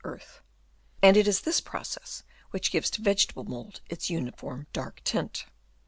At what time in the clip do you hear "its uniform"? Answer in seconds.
3.87-4.65